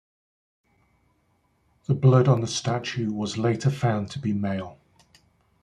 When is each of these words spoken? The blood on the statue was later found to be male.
The 1.85 1.93
blood 1.93 2.27
on 2.27 2.41
the 2.41 2.47
statue 2.47 3.11
was 3.11 3.37
later 3.37 3.69
found 3.69 4.09
to 4.09 4.19
be 4.19 4.33
male. 4.33 4.79